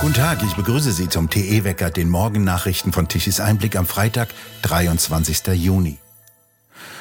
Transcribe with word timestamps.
Guten 0.00 0.14
Tag, 0.14 0.44
ich 0.44 0.54
begrüße 0.54 0.92
Sie 0.92 1.08
zum 1.08 1.28
TE-Wecker, 1.28 1.90
den 1.90 2.08
Morgennachrichten 2.08 2.92
von 2.92 3.08
Tichys 3.08 3.40
Einblick 3.40 3.74
am 3.74 3.84
Freitag, 3.84 4.28
23. 4.62 5.48
Juni. 5.54 5.98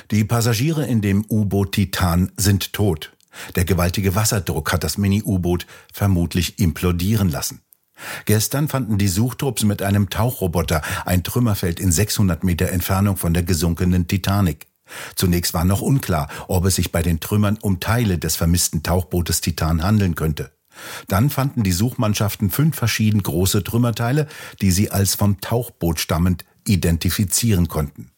Die 0.09 0.23
Passagiere 0.23 0.83
in 0.87 1.01
dem 1.01 1.23
U-Boot 1.29 1.73
Titan 1.73 2.31
sind 2.37 2.73
tot. 2.73 3.13
Der 3.55 3.65
gewaltige 3.65 4.15
Wasserdruck 4.15 4.73
hat 4.73 4.83
das 4.83 4.97
Mini-U-Boot 4.97 5.67
vermutlich 5.93 6.57
implodieren 6.57 7.29
lassen. 7.29 7.61
Gestern 8.25 8.67
fanden 8.67 8.97
die 8.97 9.09
Suchtrupps 9.09 9.63
mit 9.63 9.83
einem 9.83 10.09
Tauchroboter 10.09 10.81
ein 11.05 11.23
Trümmerfeld 11.23 11.79
in 11.79 11.91
600 11.91 12.43
Meter 12.43 12.69
Entfernung 12.69 13.15
von 13.15 13.31
der 13.31 13.43
gesunkenen 13.43 14.07
Titanic. 14.07 14.65
Zunächst 15.15 15.53
war 15.53 15.65
noch 15.65 15.81
unklar, 15.81 16.29
ob 16.47 16.65
es 16.65 16.75
sich 16.75 16.91
bei 16.91 17.03
den 17.03 17.19
Trümmern 17.19 17.59
um 17.61 17.79
Teile 17.79 18.17
des 18.17 18.35
vermissten 18.35 18.81
Tauchbootes 18.81 19.41
Titan 19.41 19.83
handeln 19.83 20.15
könnte. 20.15 20.56
Dann 21.07 21.29
fanden 21.29 21.63
die 21.63 21.71
Suchmannschaften 21.71 22.49
fünf 22.49 22.75
verschieden 22.75 23.23
große 23.23 23.63
Trümmerteile, 23.63 24.27
die 24.61 24.71
sie 24.71 24.91
als 24.91 25.15
vom 25.15 25.41
Tauchboot 25.41 25.99
stammend 25.99 26.45
identifizieren 26.65 27.67
konnten. 27.67 28.11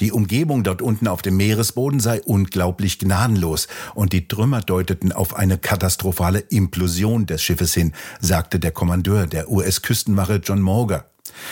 Die 0.00 0.10
Umgebung 0.10 0.64
dort 0.64 0.80
unten 0.80 1.06
auf 1.06 1.22
dem 1.22 1.36
Meeresboden 1.36 2.00
sei 2.00 2.22
unglaublich 2.22 2.98
gnadenlos 2.98 3.68
und 3.94 4.12
die 4.12 4.26
Trümmer 4.26 4.60
deuteten 4.60 5.12
auf 5.12 5.36
eine 5.36 5.58
katastrophale 5.58 6.40
Implosion 6.40 7.26
des 7.26 7.42
Schiffes 7.42 7.74
hin, 7.74 7.92
sagte 8.20 8.58
der 8.58 8.72
Kommandeur 8.72 9.26
der 9.26 9.50
US-Küstenwache 9.50 10.40
John 10.42 10.62
Morger. 10.62 11.10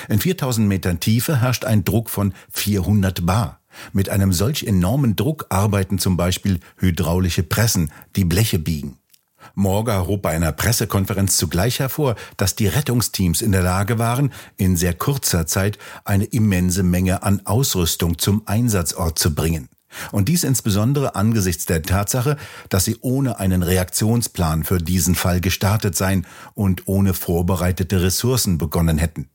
In 0.09 0.20
4000 0.20 0.66
Metern 0.66 1.01
Tiefe 1.01 1.40
herrscht 1.40 1.65
ein 1.65 1.84
Druck 1.84 2.10
von 2.10 2.34
400 2.51 3.24
Bar. 3.24 3.60
Mit 3.92 4.09
einem 4.09 4.32
solch 4.32 4.65
enormen 4.65 5.16
Druck 5.16 5.46
arbeiten 5.51 5.98
zum 5.98 6.16
Beispiel 6.16 6.60
hydraulische 6.78 7.42
Pressen, 7.42 7.92
die 8.16 8.24
Bleche 8.24 8.59
biegen. 8.59 8.99
Morga 9.54 10.06
hob 10.06 10.22
bei 10.22 10.30
einer 10.30 10.52
Pressekonferenz 10.52 11.36
zugleich 11.36 11.78
hervor, 11.80 12.16
dass 12.36 12.56
die 12.56 12.66
Rettungsteams 12.66 13.42
in 13.42 13.52
der 13.52 13.62
Lage 13.62 13.98
waren, 13.98 14.32
in 14.56 14.76
sehr 14.76 14.95
kurzer 14.95 15.46
Zeit 15.46 15.78
eine 16.04 16.24
immense 16.24 16.82
Menge 16.82 17.23
an 17.23 17.42
Ausrüstung 17.45 18.18
zum 18.18 18.42
Einsatzort 18.46 19.18
zu 19.18 19.34
bringen. 19.34 19.68
Und 20.12 20.28
dies 20.28 20.45
insbesondere 20.45 21.15
angesichts 21.16 21.66
der 21.66 21.82
Tatsache, 21.82 22.37
dass 22.68 22.84
sie 22.84 22.98
ohne 23.00 23.40
einen 23.40 23.62
Reaktionsplan 23.62 24.65
für 24.65 24.78
diesen 24.78 25.15
Fall 25.15 25.40
gestartet 25.40 25.96
seien 25.96 26.26
und 26.54 26.87
ohne 26.87 27.12
vorbereitete 27.12 28.02
Ressourcen 28.02 28.56
begonnen 28.56 28.98
hätten. 28.98 29.28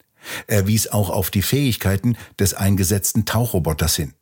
Er 0.47 0.65
wies 0.65 0.87
auch 0.87 1.09
auf 1.09 1.29
die 1.29 1.41
Fähigkeiten 1.41 2.17
des 2.39 2.53
eingesetzten 2.53 3.25
Tauchroboters 3.25 3.95
hin. 3.95 4.13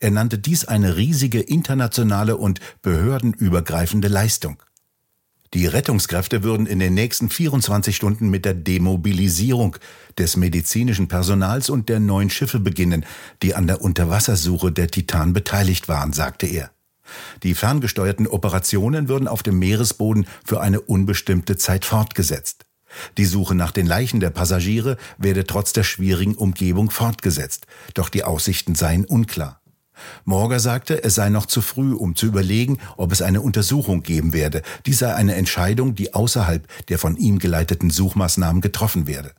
Er 0.00 0.10
nannte 0.10 0.38
dies 0.38 0.64
eine 0.64 0.96
riesige 0.96 1.40
internationale 1.40 2.36
und 2.36 2.60
behördenübergreifende 2.82 4.08
Leistung. 4.08 4.62
Die 5.54 5.66
Rettungskräfte 5.66 6.42
würden 6.42 6.66
in 6.66 6.78
den 6.78 6.94
nächsten 6.94 7.28
24 7.28 7.94
Stunden 7.94 8.28
mit 8.28 8.44
der 8.44 8.54
Demobilisierung 8.54 9.76
des 10.18 10.36
medizinischen 10.36 11.08
Personals 11.08 11.70
und 11.70 11.88
der 11.88 12.00
neuen 12.00 12.30
Schiffe 12.30 12.58
beginnen, 12.58 13.04
die 13.42 13.54
an 13.54 13.66
der 13.66 13.80
Unterwassersuche 13.80 14.72
der 14.72 14.88
Titan 14.88 15.32
beteiligt 15.32 15.88
waren, 15.88 16.12
sagte 16.12 16.46
er. 16.46 16.70
Die 17.42 17.54
ferngesteuerten 17.54 18.26
Operationen 18.26 19.08
würden 19.08 19.28
auf 19.28 19.42
dem 19.42 19.58
Meeresboden 19.58 20.26
für 20.44 20.60
eine 20.60 20.80
unbestimmte 20.80 21.56
Zeit 21.56 21.84
fortgesetzt. 21.84 22.66
Die 23.18 23.26
Suche 23.26 23.54
nach 23.54 23.72
den 23.72 23.86
Leichen 23.86 24.20
der 24.20 24.30
Passagiere 24.30 24.96
werde 25.18 25.44
trotz 25.44 25.72
der 25.72 25.84
schwierigen 25.84 26.34
Umgebung 26.34 26.90
fortgesetzt, 26.90 27.66
doch 27.94 28.08
die 28.08 28.24
Aussichten 28.24 28.74
seien 28.74 29.04
unklar. 29.04 29.60
Morger 30.24 30.60
sagte, 30.60 31.02
es 31.02 31.14
sei 31.14 31.28
noch 31.28 31.46
zu 31.46 31.60
früh, 31.60 31.92
um 31.92 32.14
zu 32.14 32.26
überlegen, 32.26 32.78
ob 32.96 33.12
es 33.12 33.22
eine 33.22 33.40
Untersuchung 33.40 34.02
geben 34.02 34.32
werde. 34.32 34.62
Dies 34.86 34.98
sei 34.98 35.14
eine 35.14 35.34
Entscheidung, 35.34 35.94
die 35.94 36.14
außerhalb 36.14 36.66
der 36.88 36.98
von 36.98 37.16
ihm 37.16 37.38
geleiteten 37.38 37.90
Suchmaßnahmen 37.90 38.60
getroffen 38.60 39.06
werde. 39.06 39.32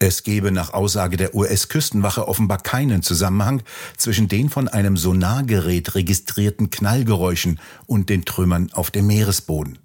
Es 0.00 0.22
gebe 0.22 0.50
nach 0.50 0.74
Aussage 0.74 1.16
der 1.16 1.34
US-Küstenwache 1.34 2.26
offenbar 2.26 2.58
keinen 2.58 3.02
Zusammenhang 3.02 3.62
zwischen 3.96 4.28
den 4.28 4.50
von 4.50 4.68
einem 4.68 4.96
Sonargerät 4.96 5.94
registrierten 5.94 6.68
Knallgeräuschen 6.68 7.60
und 7.86 8.10
den 8.10 8.24
Trümmern 8.24 8.70
auf 8.72 8.90
dem 8.90 9.06
Meeresboden. 9.06 9.78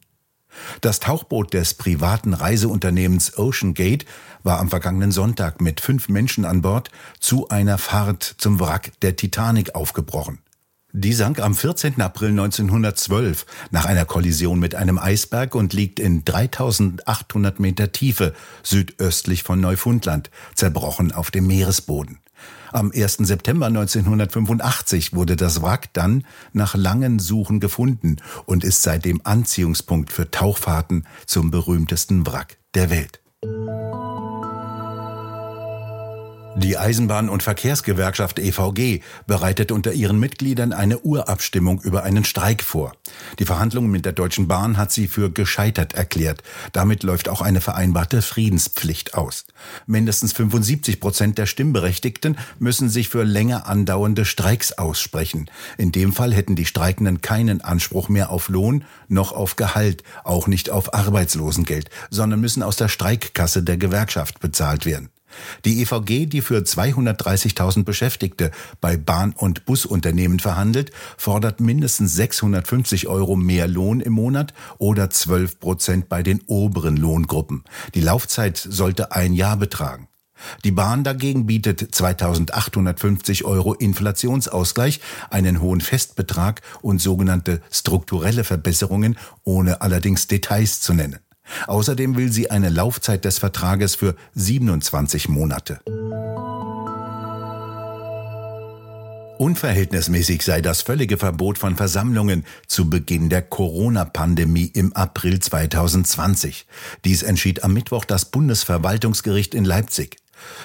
Das 0.81 0.99
Tauchboot 0.99 1.53
des 1.53 1.73
privaten 1.73 2.33
Reiseunternehmens 2.33 3.37
Ocean 3.37 3.73
Gate 3.73 4.05
war 4.43 4.59
am 4.59 4.69
vergangenen 4.69 5.11
Sonntag 5.11 5.61
mit 5.61 5.81
fünf 5.81 6.09
Menschen 6.09 6.45
an 6.45 6.61
Bord 6.61 6.89
zu 7.19 7.49
einer 7.49 7.77
Fahrt 7.77 8.35
zum 8.37 8.59
Wrack 8.59 8.91
der 9.01 9.15
Titanic 9.15 9.75
aufgebrochen. 9.75 10.39
Die 10.91 11.13
sank 11.13 11.39
am 11.39 11.53
14. 11.53 12.01
April 12.01 12.29
1912 12.29 13.45
nach 13.69 13.85
einer 13.85 14.05
Kollision 14.05 14.59
mit 14.59 14.73
einem 14.73 14.97
Eisberg 14.97 15.53
und 15.53 15.71
liegt 15.71 15.99
in 15.99 16.25
3800 16.25 17.59
Meter 17.59 17.91
Tiefe 17.91 18.33
südöstlich 18.63 19.43
von 19.43 19.61
Neufundland, 19.61 20.31
zerbrochen 20.55 21.11
auf 21.11 21.29
dem 21.29 21.45
Meeresboden. 21.45 22.17
Am 22.71 22.91
1. 22.91 23.17
September 23.17 23.67
1985 23.67 25.13
wurde 25.13 25.35
das 25.35 25.61
Wrack 25.61 25.93
dann 25.93 26.25
nach 26.53 26.73
langen 26.73 27.19
Suchen 27.19 27.59
gefunden 27.59 28.17
und 28.45 28.63
ist 28.63 28.81
seitdem 28.81 29.21
Anziehungspunkt 29.23 30.11
für 30.11 30.31
Tauchfahrten 30.31 31.05
zum 31.27 31.51
berühmtesten 31.51 32.25
Wrack 32.25 32.57
der 32.73 32.89
Welt. 32.89 33.21
Die 36.55 36.77
Eisenbahn- 36.77 37.29
und 37.29 37.43
Verkehrsgewerkschaft 37.43 38.39
EVG 38.39 39.01
bereitet 39.27 39.71
unter 39.71 39.93
ihren 39.93 40.19
Mitgliedern 40.19 40.73
eine 40.73 40.99
Urabstimmung 40.99 41.79
über 41.81 42.03
einen 42.03 42.25
Streik 42.25 42.63
vor. 42.63 42.93
Die 43.37 43.45
Verhandlungen 43.45 43.91
mit 43.91 44.03
der 44.03 44.13
Deutschen 44.13 44.47
Bahn 44.47 44.75
hat 44.75 44.91
sie 44.91 45.07
für 45.07 45.31
gescheitert 45.31 45.93
erklärt. 45.93 46.41
Damit 46.73 47.03
läuft 47.03 47.29
auch 47.29 47.41
eine 47.41 47.61
vereinbarte 47.61 48.21
Friedenspflicht 48.21 49.13
aus. 49.13 49.45
Mindestens 49.85 50.33
75 50.33 50.99
Prozent 50.99 51.37
der 51.37 51.45
Stimmberechtigten 51.45 52.37
müssen 52.57 52.89
sich 52.89 53.09
für 53.09 53.23
länger 53.23 53.67
andauernde 53.67 54.25
Streiks 54.25 54.73
aussprechen. 54.73 55.49
In 55.77 55.91
dem 55.91 56.13
Fall 56.13 56.33
hätten 56.33 56.55
die 56.55 56.65
Streikenden 56.65 57.21
keinen 57.21 57.61
Anspruch 57.61 58.09
mehr 58.09 58.31
auf 58.31 58.49
Lohn 58.49 58.85
noch 59.07 59.31
auf 59.31 59.55
Gehalt, 59.55 60.03
auch 60.23 60.47
nicht 60.47 60.71
auf 60.71 60.93
Arbeitslosengeld, 60.93 61.89
sondern 62.09 62.41
müssen 62.41 62.63
aus 62.63 62.75
der 62.75 62.89
Streikkasse 62.89 63.63
der 63.63 63.77
Gewerkschaft 63.77 64.39
bezahlt 64.39 64.85
werden. 64.85 65.09
Die 65.65 65.81
EVG, 65.81 66.25
die 66.25 66.41
für 66.41 66.59
230.000 66.59 67.83
Beschäftigte 67.83 68.51
bei 68.81 68.97
Bahn- 68.97 69.33
und 69.33 69.65
Busunternehmen 69.65 70.39
verhandelt, 70.39 70.91
fordert 71.17 71.59
mindestens 71.59 72.13
650 72.15 73.07
Euro 73.07 73.35
mehr 73.35 73.67
Lohn 73.67 74.01
im 74.01 74.13
Monat 74.13 74.53
oder 74.77 75.09
12 75.09 75.59
Prozent 75.59 76.09
bei 76.09 76.23
den 76.23 76.41
oberen 76.47 76.97
Lohngruppen. 76.97 77.63
Die 77.95 78.01
Laufzeit 78.01 78.57
sollte 78.57 79.11
ein 79.11 79.33
Jahr 79.33 79.57
betragen. 79.57 80.09
Die 80.63 80.71
Bahn 80.71 81.03
dagegen 81.03 81.45
bietet 81.45 81.93
2850 81.93 83.45
Euro 83.45 83.73
Inflationsausgleich, 83.73 85.01
einen 85.29 85.61
hohen 85.61 85.81
Festbetrag 85.81 86.61
und 86.81 87.01
sogenannte 87.01 87.61
strukturelle 87.71 88.43
Verbesserungen, 88.43 89.17
ohne 89.43 89.81
allerdings 89.81 90.27
Details 90.27 90.81
zu 90.81 90.93
nennen. 90.93 91.19
Außerdem 91.67 92.15
will 92.15 92.31
sie 92.31 92.51
eine 92.51 92.69
Laufzeit 92.69 93.25
des 93.25 93.39
Vertrages 93.39 93.95
für 93.95 94.15
27 94.35 95.29
Monate. 95.29 95.79
Unverhältnismäßig 99.39 100.41
sei 100.41 100.59
das 100.59 100.81
völlige 100.81 101.17
Verbot 101.17 101.57
von 101.57 101.77
Versammlungen 101.77 102.43
zu 102.67 102.89
Beginn 102.89 103.29
der 103.29 103.41
Corona-Pandemie 103.41 104.69
im 104.73 104.91
April 104.91 105.39
2020. 105.39 106.67
Dies 107.05 107.23
entschied 107.23 107.63
am 107.63 107.73
Mittwoch 107.73 108.03
das 108.03 108.25
Bundesverwaltungsgericht 108.25 109.55
in 109.55 109.63
Leipzig. 109.63 110.17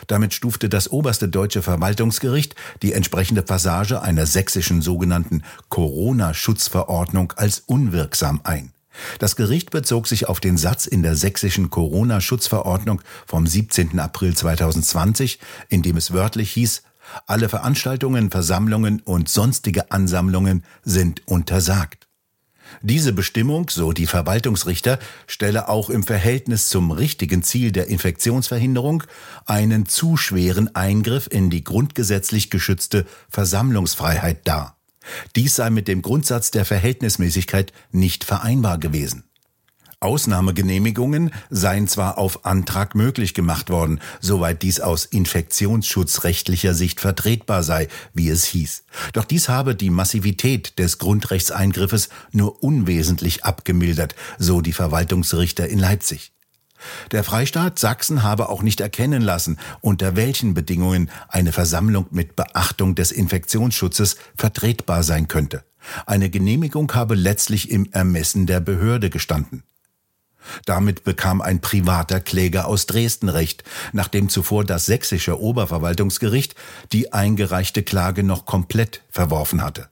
Damit 0.09 0.35
stufte 0.35 0.69
das 0.69 0.91
oberste 0.91 1.29
deutsche 1.29 1.63
Verwaltungsgericht 1.63 2.57
die 2.83 2.95
entsprechende 2.95 3.43
Passage 3.43 4.03
einer 4.03 4.27
sächsischen 4.27 4.83
sogenannten 4.83 5.45
Corona-Schutzverordnung 5.69 7.33
als 7.37 7.61
unwirksam 7.61 8.41
ein. 8.43 8.74
Das 9.19 9.37
Gericht 9.37 9.71
bezog 9.71 10.07
sich 10.07 10.29
auf 10.29 10.41
den 10.41 10.57
Satz 10.57 10.87
in 10.87 11.03
der 11.03 11.17
sächsischen 11.17 11.71
Corona-Schutzverordnung 11.71 13.03
vom 13.27 13.47
17. 13.47 13.99
April 13.99 14.35
2020, 14.35 15.39
in 15.69 15.83
dem 15.83 15.97
es 15.97 16.13
wörtlich 16.13 16.53
hieß, 16.53 16.83
alle 17.27 17.49
Veranstaltungen, 17.49 18.31
Versammlungen 18.31 19.01
und 19.01 19.29
sonstige 19.29 19.91
Ansammlungen 19.91 20.65
sind 20.85 21.23
untersagt. 21.27 22.09
Diese 22.83 23.13
Bestimmung, 23.13 23.69
so 23.69 23.93
die 23.93 24.07
Verwaltungsrichter, 24.07 24.99
stelle 25.27 25.69
auch 25.69 25.91
im 25.91 26.03
Verhältnis 26.03 26.69
zum 26.69 26.91
richtigen 26.91 27.43
Ziel 27.43 27.73
der 27.73 27.89
Infektionsverhinderung 27.89 29.05
einen 29.47 29.87
zu 29.87 30.17
schweren 30.17 30.75
Eingriff 30.75 31.29
in 31.31 31.51
die 31.51 31.63
grundgesetzlich 31.63 32.51
geschützte 32.51 33.07
Versammlungsfreiheit 33.29 34.47
dar. 34.49 34.77
Dies 35.37 35.57
sei 35.57 35.71
mit 35.71 35.89
dem 35.89 36.03
Grundsatz 36.03 36.51
der 36.51 36.65
Verhältnismäßigkeit 36.65 37.73
nicht 37.93 38.25
vereinbar 38.25 38.79
gewesen. 38.79 39.25
Ausnahmegenehmigungen 40.05 41.31
seien 41.49 41.89
zwar 41.89 42.19
auf 42.19 42.45
Antrag 42.45 42.95
möglich 42.95 43.33
gemacht 43.33 43.71
worden, 43.71 44.01
soweit 44.21 44.63
dies 44.63 44.81
aus 44.81 45.07
infektionsschutzrechtlicher 45.07 46.75
Sicht 46.75 47.01
vertretbar 47.01 47.63
sei, 47.63 47.89
wie 48.13 48.29
es 48.29 48.45
hieß. 48.45 48.85
Doch 49.15 49.25
dies 49.25 49.49
habe 49.49 49.75
die 49.75 49.91
Massivität 49.91 50.79
des 50.79 50.99
Grundrechtseingriffes 50.99 52.11
nur 52.33 52.63
unwesentlich 52.63 53.45
abgemildert, 53.45 54.15
so 54.39 54.61
die 54.61 54.75
Verwaltungsrichter 54.75 55.69
in 55.69 55.79
Leipzig. 55.79 56.33
Der 57.11 57.25
Freistaat 57.25 57.79
Sachsen 57.79 58.23
habe 58.23 58.49
auch 58.49 58.63
nicht 58.63 58.81
erkennen 58.81 59.23
lassen, 59.23 59.59
unter 59.81 60.17
welchen 60.17 60.55
Bedingungen 60.55 61.11
eine 61.29 61.53
Versammlung 61.53 62.07
mit 62.11 62.37
Beachtung 62.37 62.95
des 62.95 63.13
Infektionsschutzes 63.13 64.17
vertretbar 64.37 65.03
sein 65.03 65.29
könnte. 65.29 65.65
Eine 66.07 66.31
Genehmigung 66.31 66.93
habe 66.95 67.15
letztlich 67.15 67.71
im 67.71 67.91
Ermessen 67.93 68.47
der 68.47 68.61
Behörde 68.61 69.11
gestanden. 69.11 69.63
Damit 70.67 71.05
bekam 71.05 71.41
ein 71.41 71.61
privater 71.61 72.21
Kläger 72.21 72.67
aus 72.67 72.87
Dresden 72.87 73.29
Recht, 73.29 73.65
nachdem 73.93 74.29
zuvor 74.29 74.65
das 74.65 74.87
sächsische 74.87 75.41
Oberverwaltungsgericht 75.41 76.55
die 76.93 77.13
eingereichte 77.13 77.83
Klage 77.83 78.23
noch 78.23 78.45
komplett 78.45 79.03
verworfen 79.11 79.63
hatte. 79.63 79.89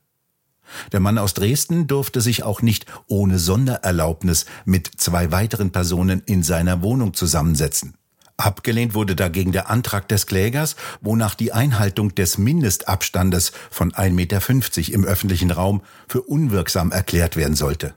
Der 0.92 1.00
Mann 1.00 1.18
aus 1.18 1.34
Dresden 1.34 1.86
durfte 1.86 2.20
sich 2.20 2.42
auch 2.42 2.62
nicht 2.62 2.86
ohne 3.06 3.38
Sondererlaubnis 3.38 4.46
mit 4.64 4.90
zwei 4.96 5.32
weiteren 5.32 5.70
Personen 5.70 6.22
in 6.26 6.42
seiner 6.42 6.82
Wohnung 6.82 7.14
zusammensetzen. 7.14 7.94
Abgelehnt 8.36 8.94
wurde 8.94 9.14
dagegen 9.14 9.52
der 9.52 9.70
Antrag 9.70 10.08
des 10.08 10.26
Klägers, 10.26 10.76
wonach 11.00 11.34
die 11.34 11.52
Einhaltung 11.52 12.14
des 12.14 12.38
Mindestabstandes 12.38 13.52
von 13.70 13.92
1,50 13.92 14.10
Meter 14.10 14.94
im 14.94 15.04
öffentlichen 15.04 15.50
Raum 15.50 15.82
für 16.08 16.22
unwirksam 16.22 16.90
erklärt 16.90 17.36
werden 17.36 17.54
sollte. 17.54 17.94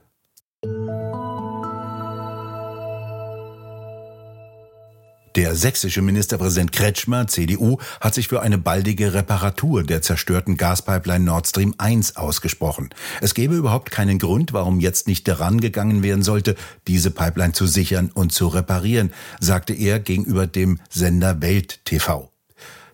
Der 5.36 5.54
sächsische 5.54 6.00
Ministerpräsident 6.00 6.72
Kretschmer, 6.72 7.26
CDU, 7.26 7.76
hat 8.00 8.14
sich 8.14 8.28
für 8.28 8.40
eine 8.40 8.56
baldige 8.56 9.12
Reparatur 9.12 9.82
der 9.82 10.00
zerstörten 10.00 10.56
Gaspipeline 10.56 11.26
Nord 11.26 11.46
Stream 11.46 11.74
1 11.76 12.16
ausgesprochen. 12.16 12.88
Es 13.20 13.34
gäbe 13.34 13.54
überhaupt 13.54 13.90
keinen 13.90 14.18
Grund, 14.18 14.54
warum 14.54 14.80
jetzt 14.80 15.06
nicht 15.06 15.28
daran 15.28 15.60
gegangen 15.60 16.02
werden 16.02 16.22
sollte, 16.22 16.56
diese 16.86 17.10
Pipeline 17.10 17.52
zu 17.52 17.66
sichern 17.66 18.10
und 18.14 18.32
zu 18.32 18.48
reparieren, 18.48 19.12
sagte 19.38 19.74
er 19.74 20.00
gegenüber 20.00 20.46
dem 20.46 20.80
Sender 20.88 21.42
Welt 21.42 21.84
TV. 21.84 22.32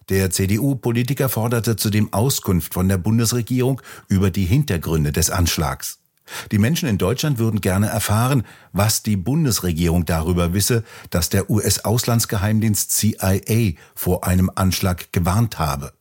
Der 0.08 0.30
CDU-Politiker 0.30 1.28
forderte 1.28 1.76
zudem 1.76 2.12
Auskunft 2.12 2.74
von 2.74 2.88
der 2.88 2.98
Bundesregierung 2.98 3.80
über 4.08 4.32
die 4.32 4.46
Hintergründe 4.46 5.12
des 5.12 5.30
Anschlags. 5.30 6.01
Die 6.50 6.58
Menschen 6.58 6.88
in 6.88 6.98
Deutschland 6.98 7.38
würden 7.38 7.60
gerne 7.60 7.88
erfahren, 7.88 8.44
was 8.72 9.02
die 9.02 9.16
Bundesregierung 9.16 10.04
darüber 10.04 10.52
wisse, 10.52 10.84
dass 11.10 11.28
der 11.28 11.50
US-Auslandsgeheimdienst 11.50 12.90
CIA 12.90 13.72
vor 13.94 14.24
einem 14.24 14.50
Anschlag 14.54 15.12
gewarnt 15.12 15.58
habe. 15.58 15.92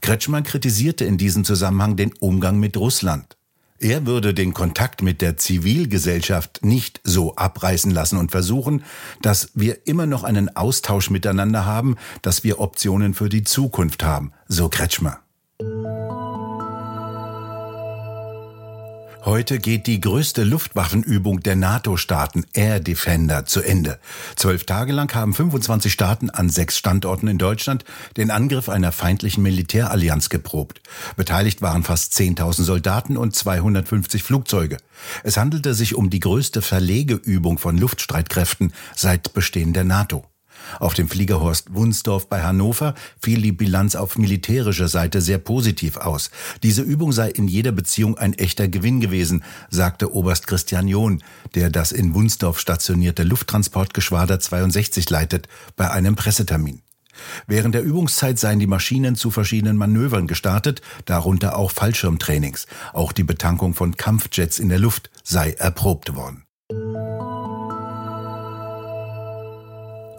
Kretschmann 0.00 0.42
kritisierte 0.42 1.04
in 1.04 1.16
diesem 1.16 1.44
Zusammenhang 1.44 1.96
den 1.96 2.12
Umgang 2.18 2.58
mit 2.58 2.76
Russland. 2.76 3.36
Er 3.82 4.06
würde 4.06 4.32
den 4.32 4.54
Kontakt 4.54 5.02
mit 5.02 5.20
der 5.20 5.36
Zivilgesellschaft 5.36 6.64
nicht 6.64 7.00
so 7.02 7.34
abreißen 7.34 7.90
lassen 7.90 8.16
und 8.16 8.30
versuchen, 8.30 8.84
dass 9.22 9.50
wir 9.54 9.88
immer 9.88 10.06
noch 10.06 10.22
einen 10.22 10.54
Austausch 10.54 11.10
miteinander 11.10 11.66
haben, 11.66 11.96
dass 12.22 12.44
wir 12.44 12.60
Optionen 12.60 13.12
für 13.12 13.28
die 13.28 13.42
Zukunft 13.42 14.04
haben, 14.04 14.32
so 14.46 14.68
Kretschmer. 14.68 15.18
Heute 19.24 19.60
geht 19.60 19.86
die 19.86 20.00
größte 20.00 20.42
Luftwaffenübung 20.42 21.38
der 21.38 21.54
NATO-Staaten 21.54 22.44
Air 22.54 22.80
Defender 22.80 23.46
zu 23.46 23.62
Ende. 23.62 24.00
Zwölf 24.34 24.64
Tage 24.64 24.92
lang 24.92 25.14
haben 25.14 25.32
25 25.32 25.92
Staaten 25.92 26.28
an 26.28 26.50
sechs 26.50 26.76
Standorten 26.76 27.28
in 27.28 27.38
Deutschland 27.38 27.84
den 28.16 28.32
Angriff 28.32 28.68
einer 28.68 28.90
feindlichen 28.90 29.44
Militärallianz 29.44 30.28
geprobt. 30.28 30.80
Beteiligt 31.14 31.62
waren 31.62 31.84
fast 31.84 32.14
10.000 32.14 32.64
Soldaten 32.64 33.16
und 33.16 33.36
250 33.36 34.24
Flugzeuge. 34.24 34.78
Es 35.22 35.36
handelte 35.36 35.74
sich 35.74 35.94
um 35.94 36.10
die 36.10 36.20
größte 36.20 36.60
Verlegeübung 36.60 37.58
von 37.58 37.78
Luftstreitkräften 37.78 38.72
seit 38.96 39.34
Bestehen 39.34 39.72
der 39.72 39.84
NATO. 39.84 40.24
Auf 40.78 40.94
dem 40.94 41.08
Fliegerhorst 41.08 41.74
Wunsdorf 41.74 42.28
bei 42.28 42.42
Hannover 42.42 42.94
fiel 43.20 43.42
die 43.42 43.52
Bilanz 43.52 43.94
auf 43.94 44.18
militärischer 44.18 44.88
Seite 44.88 45.20
sehr 45.20 45.38
positiv 45.38 45.96
aus. 45.96 46.30
Diese 46.62 46.82
Übung 46.82 47.12
sei 47.12 47.30
in 47.30 47.48
jeder 47.48 47.72
Beziehung 47.72 48.18
ein 48.18 48.34
echter 48.34 48.68
Gewinn 48.68 49.00
gewesen, 49.00 49.44
sagte 49.70 50.14
Oberst 50.14 50.46
Christian 50.46 50.88
John, 50.88 51.22
der 51.54 51.70
das 51.70 51.92
in 51.92 52.14
Wunsdorf 52.14 52.58
stationierte 52.58 53.22
Lufttransportgeschwader 53.22 54.40
62 54.40 55.08
leitet, 55.10 55.48
bei 55.76 55.90
einem 55.90 56.16
Pressetermin. 56.16 56.82
Während 57.46 57.74
der 57.74 57.82
Übungszeit 57.82 58.38
seien 58.38 58.58
die 58.58 58.66
Maschinen 58.66 59.16
zu 59.16 59.30
verschiedenen 59.30 59.76
Manövern 59.76 60.26
gestartet, 60.26 60.80
darunter 61.04 61.56
auch 61.56 61.70
Fallschirmtrainings. 61.70 62.66
Auch 62.92 63.12
die 63.12 63.24
Betankung 63.24 63.74
von 63.74 63.96
Kampfjets 63.96 64.58
in 64.58 64.68
der 64.68 64.78
Luft 64.78 65.10
sei 65.22 65.52
erprobt 65.52 66.14
worden. 66.14 66.44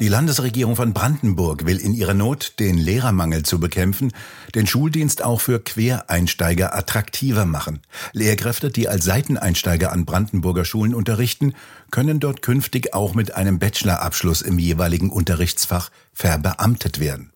Die 0.03 0.09
Landesregierung 0.09 0.75
von 0.75 0.91
Brandenburg 0.91 1.65
will 1.65 1.77
in 1.77 1.93
ihrer 1.93 2.13
Not, 2.13 2.59
den 2.59 2.77
Lehrermangel 2.77 3.43
zu 3.43 3.57
bekämpfen, 3.57 4.11
den 4.53 4.67
Schuldienst 4.67 5.23
auch 5.23 5.39
für 5.39 5.63
Quereinsteiger 5.63 6.75
attraktiver 6.75 7.45
machen. 7.45 7.79
Lehrkräfte, 8.11 8.69
die 8.69 8.89
als 8.89 9.05
Seiteneinsteiger 9.05 9.93
an 9.93 10.03
Brandenburger 10.03 10.65
Schulen 10.65 10.93
unterrichten, 10.93 11.53
können 11.89 12.19
dort 12.19 12.41
künftig 12.41 12.93
auch 12.93 13.13
mit 13.13 13.35
einem 13.35 13.59
Bachelorabschluss 13.59 14.41
im 14.41 14.59
jeweiligen 14.59 15.09
Unterrichtsfach 15.09 15.89
verbeamtet 16.11 16.99
werden. 16.99 17.31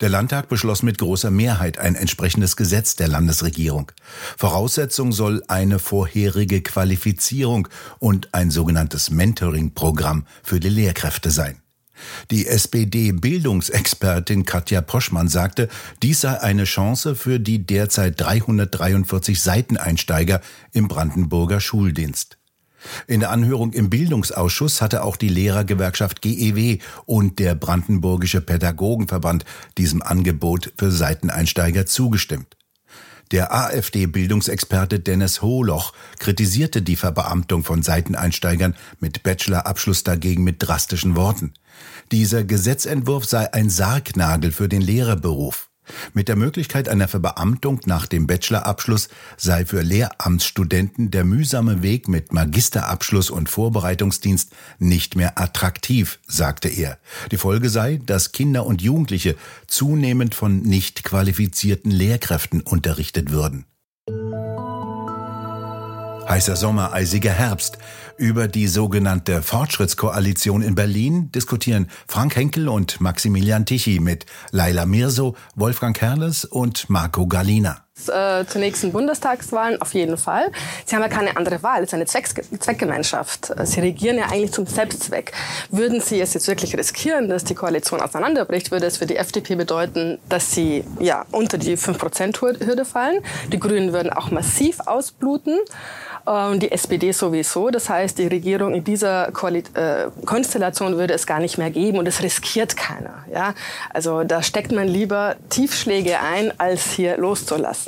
Der 0.00 0.08
Landtag 0.08 0.48
beschloss 0.48 0.84
mit 0.84 0.98
großer 0.98 1.32
Mehrheit 1.32 1.78
ein 1.78 1.96
entsprechendes 1.96 2.54
Gesetz 2.54 2.94
der 2.94 3.08
Landesregierung. 3.08 3.90
Voraussetzung 4.36 5.10
soll 5.10 5.42
eine 5.48 5.80
vorherige 5.80 6.62
Qualifizierung 6.62 7.66
und 7.98 8.32
ein 8.32 8.52
sogenanntes 8.52 9.10
Mentoring-Programm 9.10 10.24
für 10.44 10.60
die 10.60 10.68
Lehrkräfte 10.68 11.32
sein. 11.32 11.62
Die 12.30 12.46
SPD-Bildungsexpertin 12.46 14.44
Katja 14.44 14.80
Poschmann 14.80 15.28
sagte, 15.28 15.68
dies 16.02 16.20
sei 16.22 16.40
eine 16.40 16.64
Chance 16.64 17.14
für 17.14 17.38
die 17.40 17.66
derzeit 17.66 18.20
343 18.20 19.40
Seiteneinsteiger 19.40 20.40
im 20.72 20.88
Brandenburger 20.88 21.60
Schuldienst. 21.60 22.38
In 23.06 23.20
der 23.20 23.30
Anhörung 23.30 23.72
im 23.72 23.90
Bildungsausschuss 23.90 24.80
hatte 24.80 25.02
auch 25.02 25.16
die 25.16 25.28
Lehrergewerkschaft 25.28 26.22
GEW 26.22 26.78
und 27.04 27.38
der 27.38 27.54
Brandenburgische 27.54 28.40
Pädagogenverband 28.40 29.44
diesem 29.78 30.02
Angebot 30.02 30.72
für 30.78 30.90
Seiteneinsteiger 30.90 31.86
zugestimmt. 31.86 32.56
Der 33.32 33.52
AfD-Bildungsexperte 33.52 35.00
Dennis 35.00 35.42
Hohloch 35.42 35.92
kritisierte 36.18 36.80
die 36.82 36.96
Verbeamtung 36.96 37.64
von 37.64 37.82
Seiteneinsteigern 37.82 38.76
mit 39.00 39.24
Bachelorabschluss 39.24 40.04
dagegen 40.04 40.44
mit 40.44 40.56
drastischen 40.60 41.16
Worten. 41.16 41.54
Dieser 42.12 42.44
Gesetzentwurf 42.44 43.24
sei 43.24 43.52
ein 43.52 43.68
Sargnagel 43.68 44.52
für 44.52 44.68
den 44.68 44.80
Lehrerberuf. 44.80 45.68
Mit 46.14 46.28
der 46.28 46.36
Möglichkeit 46.36 46.88
einer 46.88 47.08
Verbeamtung 47.08 47.80
nach 47.86 48.06
dem 48.06 48.26
Bachelorabschluss 48.26 49.08
sei 49.36 49.64
für 49.64 49.82
Lehramtsstudenten 49.82 51.10
der 51.10 51.24
mühsame 51.24 51.82
Weg 51.82 52.08
mit 52.08 52.32
Magisterabschluss 52.32 53.30
und 53.30 53.48
Vorbereitungsdienst 53.48 54.50
nicht 54.78 55.16
mehr 55.16 55.38
attraktiv, 55.38 56.18
sagte 56.26 56.68
er. 56.68 56.98
Die 57.30 57.36
Folge 57.36 57.70
sei, 57.70 58.00
dass 58.04 58.32
Kinder 58.32 58.66
und 58.66 58.82
Jugendliche 58.82 59.36
zunehmend 59.66 60.34
von 60.34 60.62
nicht 60.62 61.04
qualifizierten 61.04 61.90
Lehrkräften 61.90 62.60
unterrichtet 62.60 63.30
würden. 63.30 63.64
Heißer 66.28 66.56
Sommer, 66.56 66.92
eisiger 66.92 67.30
Herbst. 67.30 67.78
Über 68.18 68.48
die 68.48 68.66
sogenannte 68.66 69.42
Fortschrittskoalition 69.42 70.62
in 70.62 70.74
Berlin 70.74 71.30
diskutieren 71.32 71.88
Frank 72.06 72.34
Henkel 72.34 72.68
und 72.68 72.98
Maximilian 72.98 73.66
Tichy 73.66 74.00
mit 74.00 74.24
Laila 74.52 74.86
Mirso, 74.86 75.36
Wolfgang 75.54 75.94
Kerles 75.94 76.46
und 76.46 76.88
Marco 76.88 77.26
Galina. 77.26 77.85
Äh, 78.08 78.44
zur 78.44 78.60
nächsten 78.60 78.92
Bundestagswahlen 78.92 79.80
auf 79.80 79.94
jeden 79.94 80.18
Fall. 80.18 80.52
Sie 80.84 80.94
haben 80.94 81.02
ja 81.02 81.08
keine 81.08 81.34
andere 81.36 81.62
Wahl. 81.62 81.82
Es 81.82 81.88
ist 81.88 81.94
eine 81.94 82.04
Zweck 82.04 82.28
Zweckgemeinschaft. 82.60 83.52
Sie 83.64 83.80
regieren 83.80 84.18
ja 84.18 84.26
eigentlich 84.26 84.52
zum 84.52 84.66
Selbstzweck. 84.66 85.32
Würden 85.70 86.02
Sie 86.02 86.20
es 86.20 86.34
jetzt 86.34 86.46
wirklich 86.46 86.76
riskieren, 86.76 87.28
dass 87.30 87.44
die 87.44 87.54
Koalition 87.54 88.02
auseinanderbricht, 88.02 88.70
würde 88.70 88.84
es 88.84 88.98
für 88.98 89.06
die 89.06 89.16
FDP 89.16 89.54
bedeuten, 89.54 90.18
dass 90.28 90.52
sie 90.52 90.84
ja 91.00 91.24
unter 91.30 91.56
die 91.56 91.78
5%-Hürde 91.78 92.84
fallen. 92.84 93.22
Die 93.50 93.58
Grünen 93.58 93.94
würden 93.94 94.12
auch 94.12 94.30
massiv 94.30 94.80
ausbluten 94.80 95.58
und 96.26 96.62
die 96.62 96.72
SPD 96.72 97.12
sowieso. 97.12 97.70
Das 97.70 97.88
heißt, 97.88 98.18
die 98.18 98.26
Regierung 98.26 98.74
in 98.74 98.84
dieser 98.84 99.30
Koali 99.32 99.62
äh, 99.74 100.08
Konstellation 100.24 100.98
würde 100.98 101.14
es 101.14 101.26
gar 101.26 101.38
nicht 101.38 101.56
mehr 101.56 101.70
geben 101.70 101.98
und 101.98 102.08
es 102.08 102.20
riskiert 102.22 102.76
keiner. 102.76 103.24
Ja? 103.32 103.54
Also 103.94 104.24
da 104.24 104.42
steckt 104.42 104.72
man 104.72 104.88
lieber 104.88 105.36
Tiefschläge 105.48 106.18
ein, 106.20 106.52
als 106.58 106.90
hier 106.90 107.16
loszulassen. 107.16 107.85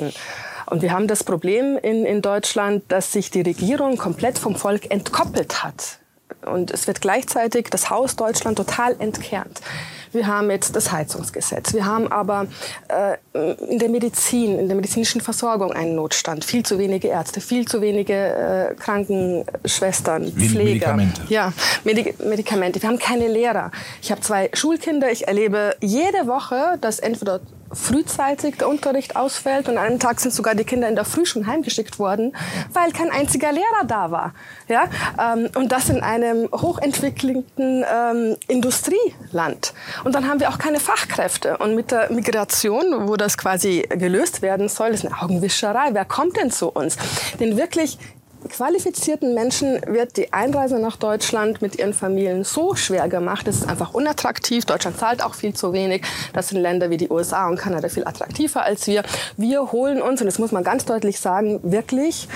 Und 0.67 0.81
wir 0.81 0.91
haben 0.91 1.07
das 1.07 1.23
Problem 1.23 1.77
in, 1.81 2.05
in 2.05 2.21
Deutschland, 2.21 2.83
dass 2.89 3.11
sich 3.11 3.31
die 3.31 3.41
Regierung 3.41 3.97
komplett 3.97 4.37
vom 4.37 4.55
Volk 4.55 4.91
entkoppelt 4.91 5.63
hat. 5.63 5.99
Und 6.45 6.71
es 6.71 6.87
wird 6.87 7.01
gleichzeitig 7.01 7.67
das 7.69 7.89
Haus 7.89 8.15
Deutschland 8.15 8.57
total 8.57 8.95
entkernt. 8.99 9.61
Wir 10.11 10.25
haben 10.25 10.49
jetzt 10.49 10.75
das 10.75 10.91
Heizungsgesetz. 10.91 11.73
Wir 11.73 11.85
haben 11.85 12.11
aber 12.11 12.47
äh, 12.87 13.17
in 13.69 13.77
der 13.77 13.89
Medizin, 13.89 14.57
in 14.57 14.67
der 14.67 14.75
medizinischen 14.75 15.21
Versorgung 15.21 15.71
einen 15.71 15.95
Notstand. 15.95 16.45
Viel 16.45 16.63
zu 16.63 16.79
wenige 16.79 17.09
Ärzte, 17.09 17.41
viel 17.41 17.67
zu 17.67 17.81
wenige 17.81 18.13
äh, 18.13 18.75
Krankenschwestern, 18.75 20.35
Wenig 20.35 20.51
Pfleger. 20.51 20.63
Medikamente. 20.63 21.21
Ja, 21.29 21.53
Medi 21.83 22.15
Medikamente. 22.23 22.81
Wir 22.81 22.89
haben 22.89 22.99
keine 22.99 23.27
Lehrer. 23.27 23.71
Ich 24.01 24.11
habe 24.11 24.21
zwei 24.21 24.49
Schulkinder. 24.53 25.11
Ich 25.11 25.27
erlebe 25.27 25.75
jede 25.79 26.25
Woche, 26.25 26.77
dass 26.81 26.99
entweder 26.99 27.41
frühzeitig 27.71 28.57
der 28.57 28.67
Unterricht 28.67 29.15
ausfällt 29.15 29.69
und 29.69 29.77
an 29.77 29.85
einem 29.85 29.99
Tag 29.99 30.19
sind 30.19 30.33
sogar 30.33 30.55
die 30.55 30.63
Kinder 30.63 30.87
in 30.87 30.95
der 30.95 31.05
Früh 31.05 31.25
schon 31.25 31.47
heimgeschickt 31.47 31.99
worden, 31.99 32.35
weil 32.73 32.91
kein 32.91 33.11
einziger 33.11 33.51
Lehrer 33.51 33.85
da 33.87 34.11
war. 34.11 34.33
Ja? 34.67 34.85
Ähm, 35.19 35.49
und 35.55 35.71
das 35.71 35.89
in 35.89 36.01
einem 36.01 36.49
hochentwickelten 36.51 37.85
ähm, 37.91 38.35
Industrieland. 38.47 39.73
Und 40.03 40.15
dann 40.15 40.27
haben 40.27 40.39
wir 40.39 40.49
auch 40.49 40.57
keine 40.57 40.79
Fachkräfte. 40.79 41.57
Und 41.57 41.75
mit 41.75 41.91
der 41.91 42.11
Migration, 42.11 43.07
wo 43.07 43.15
das 43.15 43.37
quasi 43.37 43.87
gelöst 43.89 44.41
werden 44.41 44.69
soll, 44.69 44.89
ist 44.89 45.05
eine 45.05 45.21
Augenwischerei. 45.21 45.89
Wer 45.91 46.05
kommt 46.05 46.37
denn 46.37 46.51
zu 46.51 46.69
uns? 46.69 46.97
Denn 47.39 47.57
wirklich 47.57 47.97
qualifizierten 48.47 49.33
Menschen 49.33 49.81
wird 49.87 50.17
die 50.17 50.31
Einreise 50.31 50.79
nach 50.79 50.95
Deutschland 50.95 51.61
mit 51.61 51.77
ihren 51.77 51.93
Familien 51.93 52.43
so 52.43 52.75
schwer 52.75 53.07
gemacht, 53.09 53.47
es 53.47 53.57
ist 53.57 53.67
einfach 53.67 53.93
unattraktiv. 53.93 54.65
Deutschland 54.65 54.97
zahlt 54.97 55.23
auch 55.23 55.33
viel 55.33 55.53
zu 55.53 55.73
wenig. 55.73 56.03
Das 56.33 56.49
sind 56.49 56.61
Länder 56.61 56.89
wie 56.89 56.97
die 56.97 57.09
USA 57.09 57.47
und 57.47 57.57
Kanada 57.57 57.89
viel 57.89 58.05
attraktiver 58.05 58.63
als 58.63 58.87
wir. 58.87 59.03
Wir 59.37 59.71
holen 59.71 60.01
uns, 60.01 60.21
und 60.21 60.27
das 60.27 60.39
muss 60.39 60.51
man 60.51 60.63
ganz 60.63 60.85
deutlich 60.85 61.19
sagen, 61.19 61.59
wirklich, 61.63 62.27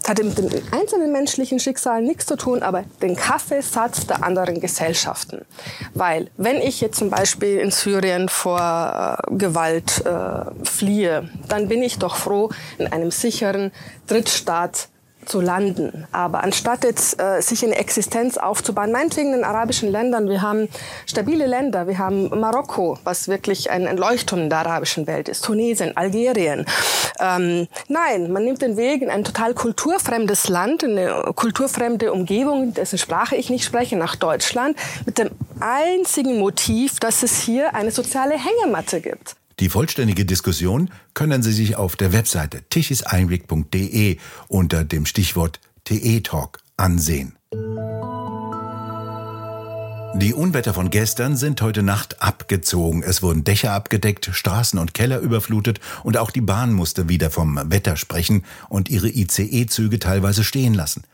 das 0.00 0.10
hat 0.10 0.22
mit 0.22 0.38
dem 0.38 0.48
einzelnen 0.72 1.12
menschlichen 1.12 1.58
Schicksal 1.58 2.02
nichts 2.02 2.26
zu 2.26 2.36
tun, 2.36 2.62
aber 2.62 2.84
den 3.02 3.16
Kaffeesatz 3.16 4.06
der 4.06 4.24
anderen 4.24 4.60
Gesellschaften. 4.60 5.44
Weil, 5.94 6.30
wenn 6.36 6.56
ich 6.56 6.80
jetzt 6.80 6.98
zum 6.98 7.10
Beispiel 7.10 7.58
in 7.58 7.70
Syrien 7.70 8.28
vor 8.28 9.18
äh, 9.28 9.34
Gewalt 9.34 10.04
äh, 10.06 10.64
fliehe, 10.64 11.28
dann 11.48 11.68
bin 11.68 11.82
ich 11.82 11.98
doch 11.98 12.16
froh, 12.16 12.50
in 12.78 12.86
einem 12.86 13.10
sicheren 13.10 13.72
Drittstaat 14.06 14.88
zu 15.30 15.40
landen. 15.40 16.06
Aber 16.12 16.42
anstatt 16.42 16.84
jetzt 16.84 17.20
äh, 17.20 17.40
sich 17.40 17.64
eine 17.64 17.76
Existenz 17.76 18.36
aufzubauen, 18.36 18.90
meinetwegen 18.90 19.32
in 19.32 19.44
arabischen 19.44 19.90
Ländern, 19.90 20.28
wir 20.28 20.42
haben 20.42 20.68
stabile 21.06 21.46
Länder, 21.46 21.86
wir 21.86 21.98
haben 21.98 22.28
Marokko, 22.28 22.98
was 23.04 23.28
wirklich 23.28 23.70
ein, 23.70 23.86
ein 23.86 23.96
Leuchtturm 23.96 24.50
der 24.50 24.58
arabischen 24.58 25.06
Welt 25.06 25.28
ist, 25.28 25.44
Tunesien, 25.44 25.96
Algerien. 25.96 26.66
Ähm, 27.20 27.68
nein, 27.88 28.32
man 28.32 28.44
nimmt 28.44 28.60
den 28.60 28.76
Weg 28.76 29.02
in 29.02 29.10
ein 29.10 29.24
total 29.24 29.54
kulturfremdes 29.54 30.48
Land, 30.48 30.82
in 30.82 30.98
eine 30.98 31.32
kulturfremde 31.34 32.12
Umgebung, 32.12 32.74
dessen 32.74 32.98
Sprache 32.98 33.36
ich 33.36 33.50
nicht 33.50 33.64
spreche, 33.64 33.96
nach 33.96 34.16
Deutschland, 34.16 34.76
mit 35.06 35.18
dem 35.18 35.30
einzigen 35.60 36.38
Motiv, 36.38 36.98
dass 36.98 37.22
es 37.22 37.40
hier 37.40 37.74
eine 37.74 37.90
soziale 37.90 38.34
Hängematte 38.34 39.00
gibt. 39.00 39.36
Die 39.60 39.68
vollständige 39.68 40.24
Diskussion 40.24 40.90
können 41.12 41.42
Sie 41.42 41.52
sich 41.52 41.76
auf 41.76 41.94
der 41.94 42.14
Webseite 42.14 42.62
tichiseinblick.de 42.70 44.16
unter 44.48 44.84
dem 44.84 45.04
Stichwort 45.04 45.60
TE-Talk 45.84 46.60
ansehen. 46.78 47.36
Die 50.14 50.34
Unwetter 50.34 50.74
von 50.74 50.90
gestern 50.90 51.36
sind 51.36 51.62
heute 51.62 51.82
Nacht 51.82 52.22
abgezogen. 52.22 53.02
Es 53.02 53.22
wurden 53.22 53.44
Dächer 53.44 53.72
abgedeckt, 53.72 54.30
Straßen 54.32 54.78
und 54.78 54.92
Keller 54.92 55.20
überflutet 55.20 55.78
und 56.04 56.16
auch 56.16 56.30
die 56.30 56.40
Bahn 56.40 56.72
musste 56.72 57.08
wieder 57.08 57.30
vom 57.30 57.60
Wetter 57.70 57.96
sprechen 57.96 58.44
und 58.68 58.88
ihre 58.88 59.08
ICE-Züge 59.08 59.98
teilweise 59.98 60.42
stehen 60.42 60.74
lassen. 60.74 61.04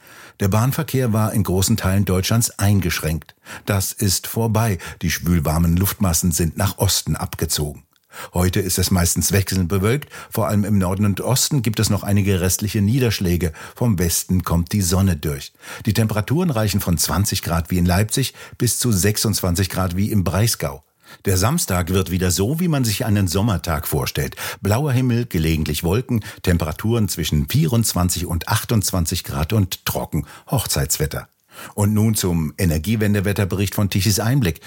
Der 0.41 0.49
Bahnverkehr 0.49 1.13
war 1.13 1.33
in 1.33 1.43
großen 1.43 1.77
Teilen 1.77 2.05
Deutschlands 2.05 2.59
eingeschränkt. 2.59 3.35
Das 3.65 3.93
ist 3.93 4.27
vorbei. 4.29 4.79
Die 5.03 5.11
schwülwarmen 5.11 5.77
Luftmassen 5.77 6.33
sind 6.33 6.57
nach 6.57 6.79
Osten 6.79 7.17
abgezogen. 7.17 7.86
Heute 8.35 8.61
ist 8.61 8.79
es 8.79 8.91
meistens 8.91 9.33
wechselnd 9.33 9.69
bewölkt, 9.69 10.11
vor 10.31 10.49
allem 10.49 10.65
im 10.65 10.79
Norden 10.79 11.05
und 11.05 11.21
Osten 11.21 11.63
gibt 11.63 11.81
es 11.81 11.91
noch 11.91 12.03
einige 12.03 12.41
restliche 12.41 12.83
Niederschläge, 12.83 13.53
vom 13.75 13.99
Westen 13.99 14.43
kommt 14.43 14.73
die 14.73 14.83
Sonne 14.83 15.17
durch. 15.17 15.53
Die 15.87 15.95
Temperaturen 15.95 16.51
reichen 16.51 16.81
von 16.81 16.99
20 16.99 17.43
Grad 17.43 17.71
wie 17.71 17.79
in 17.79 17.87
Leipzig 17.87 18.35
bis 18.59 18.79
zu 18.79 18.93
26 18.93 19.69
Grad 19.69 19.97
wie 19.97 20.11
im 20.11 20.25
Breisgau. 20.25 20.83
Der 21.25 21.37
Samstag 21.37 21.91
wird 21.91 22.11
wieder 22.11 22.31
so, 22.31 22.61
wie 22.61 22.69
man 22.69 22.85
sich 22.85 23.05
einen 23.05 23.29
Sommertag 23.29 23.87
vorstellt. 23.87 24.37
Blauer 24.61 24.93
Himmel, 24.93 25.27
gelegentlich 25.27 25.85
Wolken, 25.85 26.25
Temperaturen 26.43 27.09
zwischen 27.09 27.49
24 27.49 28.27
und 28.27 28.49
28 28.49 29.25
Grad 29.25 29.53
und 29.53 29.85
trocken. 29.85 30.27
Hochzeitswetter. 30.51 31.29
Und 31.75 31.95
nun 31.95 32.15
zum 32.15 32.53
Energiewendewetterbericht 32.59 33.75
von 33.75 33.89
Tichys 33.89 34.21
Einblick. 34.21 34.61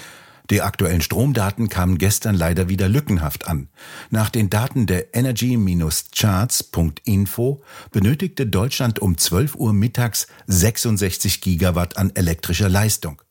Die 0.50 0.62
aktuellen 0.62 1.00
Stromdaten 1.00 1.68
kamen 1.68 1.98
gestern 1.98 2.34
leider 2.34 2.68
wieder 2.68 2.88
lückenhaft 2.88 3.46
an. 3.46 3.68
Nach 4.10 4.30
den 4.30 4.50
Daten 4.50 4.86
der 4.86 5.14
Energy-Charts.info 5.14 7.62
benötigte 7.92 8.46
Deutschland 8.46 8.98
um 8.98 9.16
12 9.16 9.54
Uhr 9.54 9.72
mittags 9.72 10.26
66 10.48 11.40
Gigawatt 11.40 11.96
an 11.96 12.10
elektrischer 12.14 12.68
Leistung. 12.68 13.22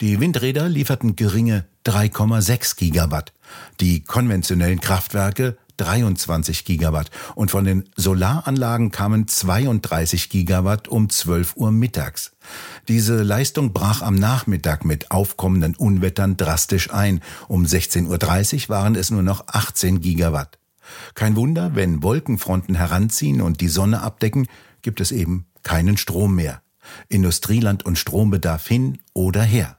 Die 0.00 0.20
Windräder 0.20 0.68
lieferten 0.68 1.16
geringe 1.16 1.64
3,6 1.86 2.76
Gigawatt. 2.76 3.32
Die 3.80 4.02
konventionellen 4.02 4.80
Kraftwerke 4.80 5.56
23 5.76 6.64
Gigawatt 6.64 7.10
und 7.34 7.50
von 7.50 7.64
den 7.64 7.88
Solaranlagen 7.96 8.90
kamen 8.90 9.28
32 9.28 10.28
Gigawatt 10.28 10.88
um 10.88 11.08
12 11.08 11.56
Uhr 11.56 11.72
mittags. 11.72 12.32
Diese 12.88 13.22
Leistung 13.22 13.72
brach 13.72 14.02
am 14.02 14.14
Nachmittag 14.14 14.84
mit 14.84 15.10
aufkommenden 15.10 15.74
Unwettern 15.74 16.36
drastisch 16.36 16.92
ein. 16.92 17.20
Um 17.48 17.64
16.30 17.64 18.64
Uhr 18.64 18.68
waren 18.68 18.94
es 18.94 19.10
nur 19.10 19.22
noch 19.22 19.48
18 19.48 20.00
Gigawatt. 20.00 20.58
Kein 21.14 21.36
Wunder, 21.36 21.74
wenn 21.74 22.02
Wolkenfronten 22.02 22.74
heranziehen 22.74 23.40
und 23.40 23.60
die 23.60 23.68
Sonne 23.68 24.02
abdecken, 24.02 24.46
gibt 24.82 25.00
es 25.00 25.12
eben 25.12 25.46
keinen 25.62 25.96
Strom 25.96 26.34
mehr. 26.34 26.62
Industrieland 27.08 27.84
und 27.84 27.98
Strombedarf 27.98 28.66
hin 28.66 28.98
oder 29.14 29.42
her. 29.42 29.78